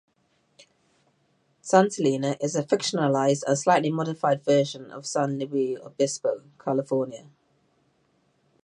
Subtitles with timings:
[1.61, 7.29] San Celina is a fictionalized and slightly modified version of San Luis Obispo, California.